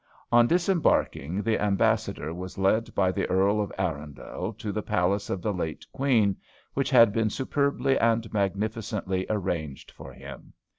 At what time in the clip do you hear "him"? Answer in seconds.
10.11-10.53